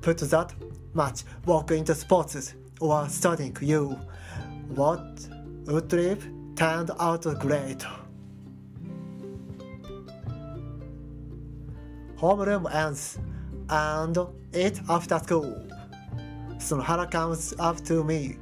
[0.00, 0.54] put that
[0.92, 3.96] much work into sports or studying, you
[4.74, 5.06] what
[5.66, 7.86] would live turned out great.
[12.16, 13.20] Homeroom ends,
[13.72, 14.18] and
[14.52, 15.56] it's after school.
[16.58, 18.36] Sunohara comes up to me,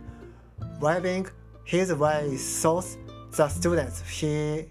[0.81, 1.29] waving
[1.65, 2.83] his way so
[3.31, 4.67] the students he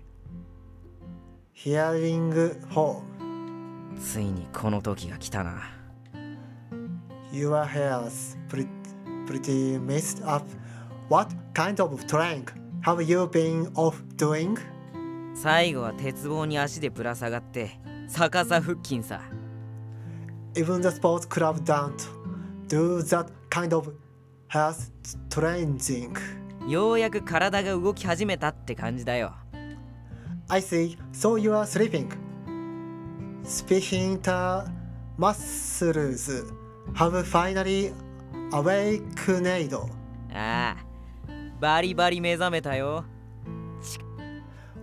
[1.53, 2.33] hearing
[2.69, 3.05] home.
[3.99, 5.61] ついにこの時が来たな
[7.33, 8.67] Your hair's pretty,
[9.27, 10.45] pretty messed up.
[11.09, 12.47] What kind of training
[12.81, 14.57] have you been off doing?
[15.35, 17.71] 最後は鉄棒に足でぶら下がって
[18.09, 19.21] 逆さ腹筋さ
[20.55, 22.07] Even the sports club don't
[22.67, 23.93] do that kind of
[24.47, 24.73] hair
[25.29, 26.17] training.
[26.67, 29.33] ようやく体が動き始めたって感じだよ
[30.49, 30.97] I see.
[31.13, 32.09] So you are sleeping.
[33.43, 34.65] Sphincter
[35.17, 36.29] muscles
[36.95, 37.93] have finally
[38.51, 39.73] awakened.
[40.33, 40.85] ああ
[41.59, 43.05] バリバリ目覚めたよ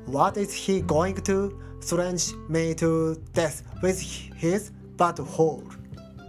[0.07, 4.01] What is he going to strange me to death with
[4.37, 5.63] his butthole?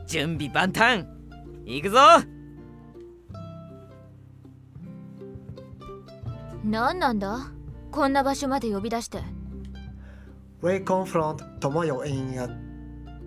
[0.08, 1.06] 準備万端
[1.66, 2.00] 行くぞ
[6.64, 7.52] 何なんだ
[7.92, 9.20] こんな場所まで呼び出して
[10.62, 12.50] We confront Tomoyo in a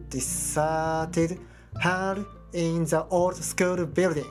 [0.09, 1.38] deserted
[1.81, 4.26] hall in the old school building.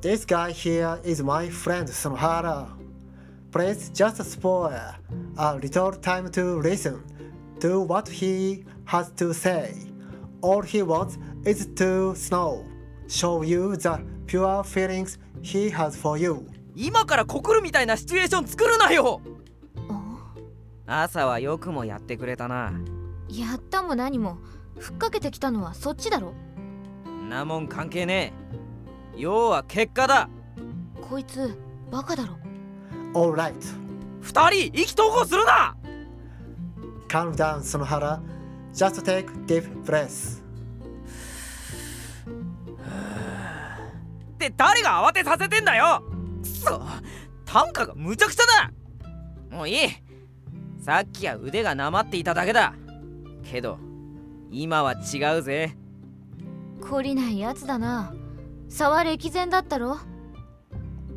[0.00, 2.68] This guy here is my friend Sonohara.
[3.50, 4.96] Please just spare
[5.36, 7.02] a little time to listen
[7.58, 9.89] to what he has to say.
[10.42, 12.64] All he wants is to snow,
[13.08, 16.46] show you the pure feelings he has for you.
[16.74, 19.20] 今から告るみたいなシチュエーション作るなよ！
[20.86, 22.72] 朝はよくもやってくれたな。
[23.28, 24.38] やったも何も。
[24.78, 26.32] ふっかけてきたのはそっちだろ？
[27.06, 28.32] んなもん関係ね
[29.16, 29.20] え。
[29.20, 30.28] 要は結果だ。
[31.00, 31.56] こいつ
[31.90, 32.38] バカだろ。
[33.12, 33.54] Alright.
[34.22, 35.76] 二人意気投合するな
[37.08, 38.20] ！Calm down, Sonohara.
[38.72, 40.40] Just take deep breaths.
[44.34, 46.02] って誰が慌てさせてんだよ。
[46.42, 46.82] くそ
[47.44, 48.70] 短歌がむちゃくちゃだ。
[49.54, 49.88] もういい。
[50.82, 52.74] さっきは腕がなまっていただけだ。
[53.42, 53.78] けど
[54.50, 55.76] 今は違うぜ。
[56.80, 58.14] 懲りないやつだな。
[58.68, 59.98] 差は歴然だったろ。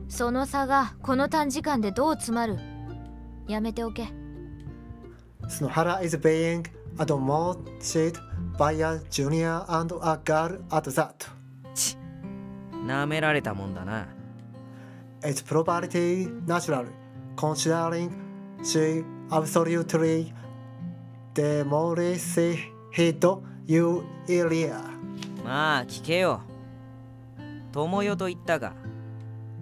[0.09, 2.57] その差がこの短時間でどう詰まる。
[3.47, 4.09] やめておけ。
[5.47, 11.25] Snohara is being アドモーチッバイアジュニアアンドアガルアドザット。
[11.73, 12.85] チッ。
[12.85, 14.07] なめられたもんだな。
[15.21, 16.85] Its probability natural
[17.35, 18.11] considering
[18.61, 20.31] she absolutely
[21.33, 22.59] demolished
[23.65, 24.75] you earlier.
[25.43, 26.41] まあ聞けよ。
[27.71, 28.73] 友よと言ったが。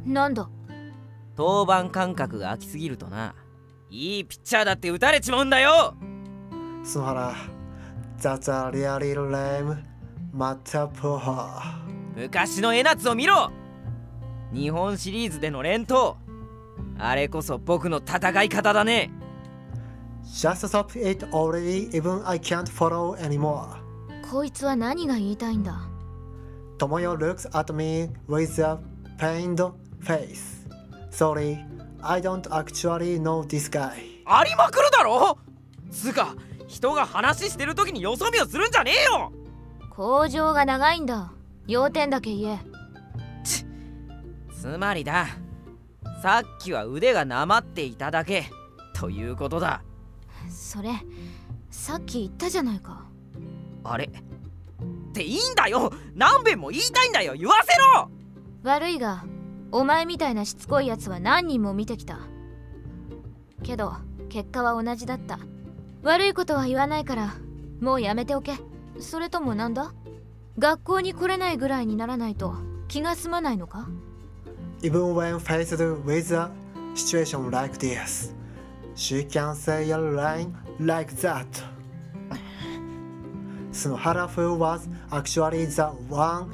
[0.05, 0.49] なんだ？
[1.37, 3.35] 当番感覚が空きすぎるとな。
[3.89, 5.95] いいピッチャーだって打たれちまうんだよ。
[6.83, 7.35] Snohara,
[8.21, 9.77] that's a really lame
[10.33, 11.49] metaphor.
[12.15, 13.51] 昔の江夏を見ろ
[14.51, 16.17] 日本シリーズでの連投
[16.99, 19.09] あれこそ僕の戦い方だね
[20.23, 23.77] Just stop it already, even I can't follow anymore.
[24.29, 25.87] こいつは何が言いたいんだ
[26.77, 28.77] Tomoyo looks at me with a
[29.17, 29.57] pained
[30.01, 30.67] face.
[31.11, 31.57] Sorry,
[32.01, 34.21] I don't actually know this guy.
[34.25, 35.37] ありまくるだろ
[35.91, 36.35] つうか
[36.71, 39.33] 人が話してる時によそ見をするんじゃねえよ。
[39.89, 41.33] 工場が長いんだ。
[41.67, 42.59] 要点だけ言え。
[43.43, 43.65] つ
[44.77, 45.27] まりだ。
[46.23, 48.45] さっきは腕がなまっていただけ。
[48.95, 49.83] ということだ。
[50.49, 50.91] それ
[51.69, 53.05] さっき言ったじゃないか。
[53.83, 54.05] あれ？
[54.05, 55.91] っていいんだよ。
[56.15, 57.33] 何遍も言いたいんだよ。
[57.33, 58.09] 言わせろ。
[58.63, 59.25] 悪いが
[59.73, 62.19] お前みたいなしつこいやつは何人も見てきた。
[63.61, 63.93] けど
[64.29, 65.37] 結果は同じだった
[66.03, 67.35] 悪いことは言わないから
[67.79, 68.53] もうやめておけ
[68.99, 69.93] それともなんだ
[70.57, 72.55] 学校に来れないぐらいにならないと
[72.87, 73.87] 気が済まないのか
[74.81, 76.49] Even when faced with a
[76.95, 78.33] situation like this,
[78.95, 81.45] she can say a line like that.
[83.71, 86.49] Snohara, who was actually the one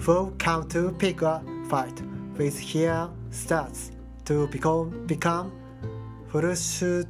[0.00, 2.00] who came to pick a fight
[2.38, 3.92] with her, starts
[4.24, 5.52] to become, become
[6.32, 7.06] frustrated.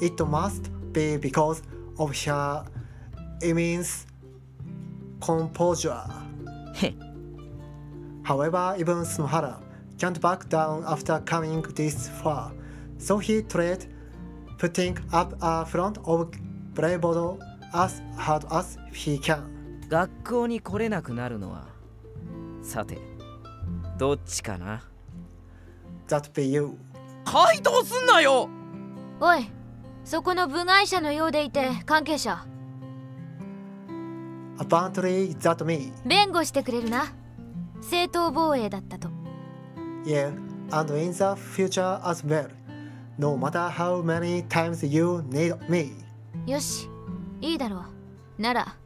[0.00, 1.62] It must be because
[1.98, 2.64] of her
[3.42, 4.06] immense
[5.20, 6.02] composure.
[8.24, 9.60] However, even Snohara
[9.98, 12.52] can't back down after coming this far,
[12.98, 13.86] so he tried
[14.58, 16.30] putting up a front of
[16.74, 17.38] bravado
[17.72, 19.50] as hard as he can.
[19.88, 21.66] 学校に来れなくなるのは
[22.62, 22.98] さて
[23.98, 24.82] どっちかな
[26.08, 26.78] That be you.
[27.24, 28.48] 回答すんなよ
[29.20, 29.50] おい
[30.04, 32.46] そこの部外者のようでいて関係者。
[34.58, 35.92] Apparently, that me.
[36.06, 37.12] 弁護してくれるな。
[37.80, 39.08] 正当防衛だったと。
[40.04, 40.32] Yeah,
[40.70, 42.50] and in the future as well.
[43.18, 45.92] No matter how many times you need me.
[46.46, 46.88] よし。
[47.40, 47.84] いいだろ
[48.38, 48.42] う。
[48.42, 48.76] なら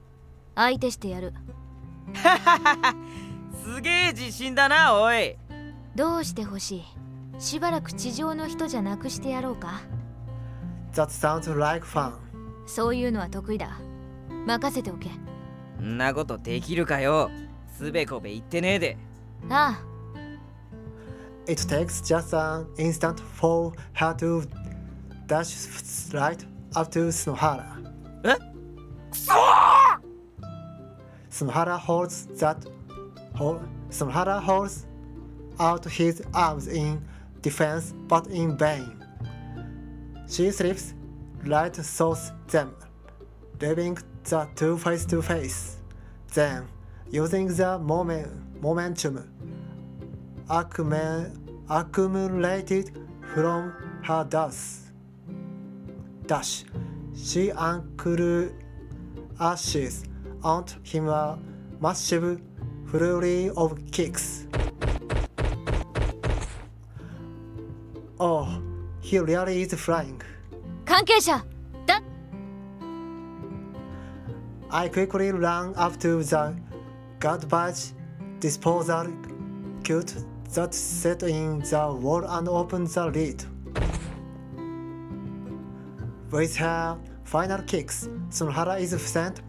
[0.55, 1.35] 相手してやる。
[3.65, 5.37] すげえ自信だなおい。
[5.95, 6.85] どうしてほしい。
[7.41, 9.83] しばらく地上の人じゃなくしてやろうか
[10.95, 12.13] That sounds like fun.
[12.67, 13.79] そういうのは得意だ
[14.47, 15.09] 任せておけ
[15.81, 17.31] んなことできるかよ
[17.77, 18.97] すべこべ言ってねえで
[19.49, 19.81] あ
[21.47, 24.47] It takes just an instant for her to
[25.27, 25.49] dash
[26.13, 27.65] right up to Snohara.
[28.25, 28.35] え
[29.11, 29.33] くそ
[31.31, 32.59] Snohara holds that
[33.91, 34.87] Snohara holds
[35.59, 37.01] out his arms in
[37.41, 38.98] defense but in vain.
[40.29, 40.93] She slips
[41.47, 42.17] right through
[42.49, 42.75] them,
[43.61, 45.79] leaving the two face to face.
[46.35, 46.69] Then,
[47.11, 49.25] using the moment, momentum
[50.49, 51.33] accumu-
[51.71, 52.91] accumulated
[53.33, 53.73] from
[54.03, 54.81] her dash,
[56.27, 56.65] dash
[57.17, 58.63] she unclashes
[60.43, 61.39] onto him a
[61.81, 62.41] massive
[62.87, 64.47] flurry of kicks.
[68.21, 68.63] Oh,
[69.08, 70.20] he really is flying.
[70.86, 71.32] 関係者
[71.86, 72.02] だ
[74.70, 76.54] I quickly ran up to the
[77.20, 77.94] garbage
[78.40, 79.08] disposal
[79.84, 80.16] chute
[80.54, 83.46] that set in the wall and opened the lid.
[86.32, 89.42] With her final kicks, Sunhara is sent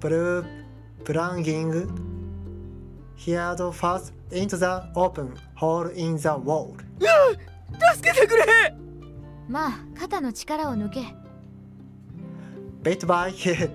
[0.00, 0.44] blue
[1.04, 1.88] plunging
[3.16, 6.76] head first into the open hole in the wall.
[7.92, 8.77] 助けてくれ
[9.49, 11.01] まあ肩の力を抜け
[12.83, 13.73] Bit by hit,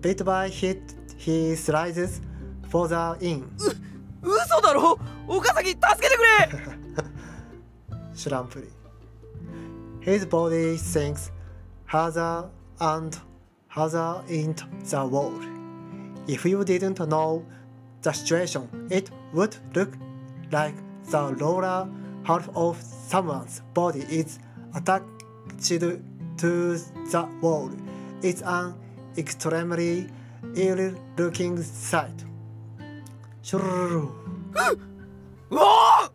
[0.00, 0.80] bit by hit,
[1.16, 2.20] he slides
[2.68, 3.44] further in.
[4.22, 4.98] 嘘だろ
[5.28, 6.48] 岡崎助けてくれ
[8.14, 8.68] Shramply.
[10.00, 11.30] His body sinks
[11.86, 12.48] harder
[12.80, 13.16] and
[13.68, 15.32] harder into the wall.
[16.26, 17.42] If you didn't know
[18.02, 19.90] the situation, it would look
[20.50, 20.74] like
[21.10, 21.86] the lower
[22.24, 24.38] half of someone's body is
[24.74, 25.04] attached
[25.62, 27.70] to the wall.
[28.22, 28.74] It's an
[29.16, 30.08] extremely
[30.54, 32.24] ill-looking sight.
[33.42, 34.10] Shurru.
[35.50, 36.10] うわ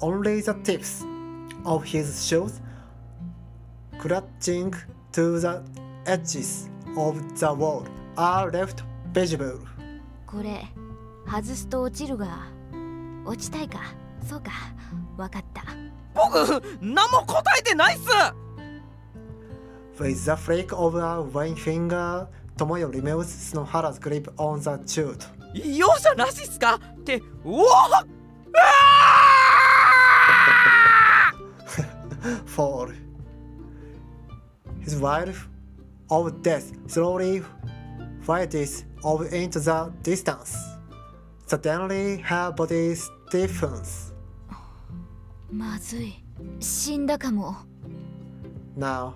[0.00, 1.04] Only the tips
[1.64, 2.60] of his shoes
[3.98, 4.72] clutching
[5.12, 5.62] to the
[6.06, 7.84] edges of the wall
[8.16, 8.82] are left
[9.12, 9.58] visible.
[10.26, 10.64] これ
[11.26, 12.46] 外すと落ちるが
[13.24, 13.80] 落ちたいか
[14.26, 14.50] そうか
[15.16, 15.62] わかった
[16.14, 18.02] 僕何も答えてないっす
[19.98, 25.28] With the flick of a wing finger, Tomoyo removes Snohara's grip on the chute.
[25.54, 28.04] 容赦なしっすかってうおあ
[32.46, 32.92] Fall.
[34.80, 35.48] His wife
[36.10, 37.42] of death slowly
[38.22, 40.56] fades off into the distance.
[41.46, 44.11] Suddenly, her body stiffens.
[45.52, 46.14] まずい
[46.60, 47.56] 死んだかも
[48.76, 49.12] Now,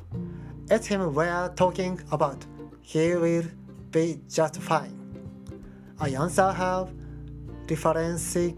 [0.69, 2.37] ask him we're talking about.
[2.83, 3.49] He will
[3.91, 4.93] be just fine.
[5.99, 6.87] I answer her
[7.67, 8.55] deferentially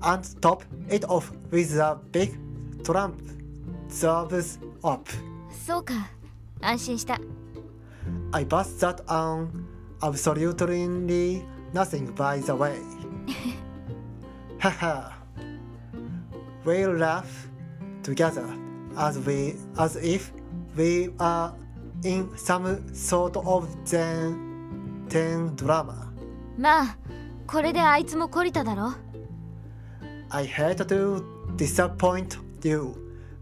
[0.00, 2.38] and top it off with a big
[2.84, 3.20] trump
[3.88, 5.08] serves up.
[5.66, 5.94] そうか
[6.60, 7.18] 安心した
[8.32, 9.66] I bust that on
[10.00, 11.42] absolutely
[11.74, 12.76] nothing by the way.
[14.60, 15.19] Haha.
[16.64, 17.48] We'll laugh
[18.02, 18.44] together
[18.96, 20.32] as we as if
[20.76, 21.52] we are
[22.04, 26.12] in some sort of zen ten drama.
[26.58, 26.96] まあ
[27.46, 28.92] これであいつも懲りただろ
[30.30, 31.24] I hate to
[31.56, 32.94] disappoint you,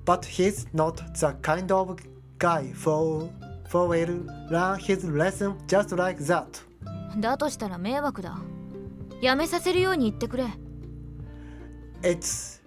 [0.07, 1.97] but he's not the kind of
[2.39, 3.29] guy for
[3.69, 6.47] for will learn his lesson just like that.
[7.21, 8.39] だとしたら迷惑だ
[9.21, 10.45] やめさせるように言ってくれ
[12.03, 12.61] It's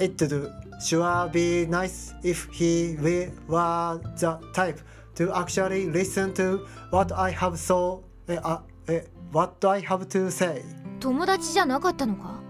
[0.00, 4.80] it'd sure be nice if he we- were the type
[5.16, 10.30] to actually listen to what I have so eh, uh, eh, what I have to
[10.30, 10.62] say.
[11.00, 12.40] 友達じゃなかったのか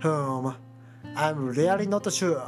[0.00, 0.52] Hmm,
[1.16, 2.38] I'm really not sure.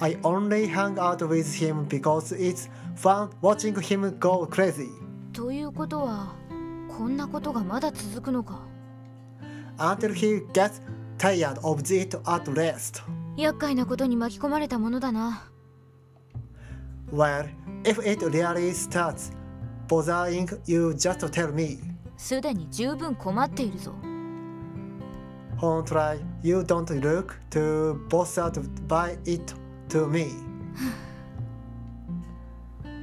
[0.00, 4.88] I only hang out with him because it's fun watching him go crazy.
[5.32, 6.34] ということは
[6.96, 8.60] こんなことがまだ続くのか
[9.78, 10.80] Until he gets
[11.18, 13.02] tired of it at last.
[13.36, 15.44] 厄介なことに巻き込まれたものだな
[17.12, 17.48] Well,
[17.84, 19.32] if it really starts
[19.88, 21.78] bothering you, just tell me.
[22.16, 23.94] すでに十分困っているぞ
[25.60, 29.54] Honestly, you don't look too bothered by it
[29.88, 30.28] to me.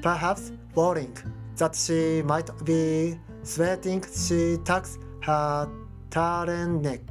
[0.01, 1.13] Perhaps worrying
[1.57, 5.67] that she might be sweating, she tucks her
[6.09, 7.01] turtleneck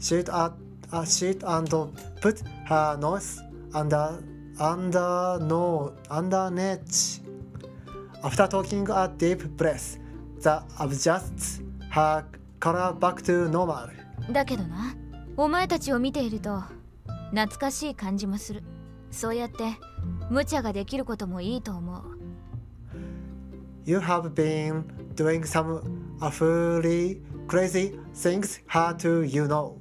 [0.00, 0.52] sheet, at,
[0.92, 1.68] uh, sheet and
[2.20, 3.40] put her nose
[3.72, 4.22] under
[4.60, 7.20] under no underneath.
[8.22, 9.96] After taking a deep breath,
[10.42, 11.60] that adjusts
[11.90, 12.24] her
[12.60, 13.88] color back to normal.
[14.30, 14.94] だけどな
[15.36, 16.62] お前たちを見ていると
[17.30, 18.62] 懐かしい感じもする
[19.10, 19.78] そうやって
[20.28, 22.02] 無茶ができることもいいと思う
[23.86, 25.80] You have been doing some
[26.20, 29.76] awfully crazy things hard to you know.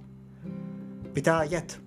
[1.13, 1.77] Better yet,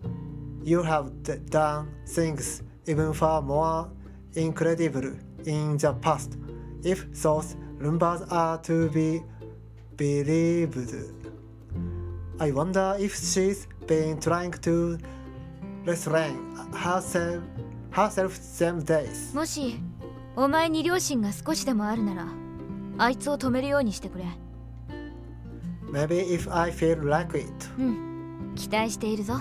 [0.62, 1.10] you have
[1.50, 3.88] done things even far more
[4.34, 5.12] incredible
[5.46, 6.36] in the past.
[6.82, 9.22] If those rumors are to be
[9.96, 10.94] believed,
[12.38, 14.98] I wonder if she's been trying to
[15.86, 17.42] restrain herself,
[17.90, 19.34] herself them days.
[19.34, 19.78] もし
[20.36, 22.26] お前に両親が少しでもあるなら
[22.98, 24.24] あいつを止めるようにしてくれ
[25.92, 27.48] Maybe if I feel like it.
[27.78, 29.34] うん期待しているぞ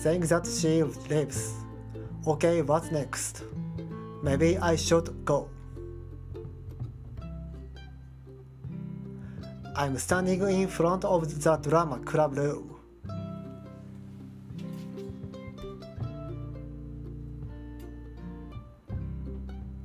[0.00, 1.54] saying that she lives.
[2.26, 3.42] Okay, what's next?
[4.22, 5.48] Maybe I should go.
[9.74, 12.76] I'm standing in front of the drama club room.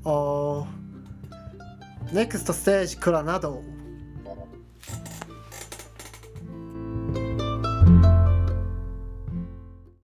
[0.05, 0.67] Oh,
[2.13, 3.63] next stage, Coronado.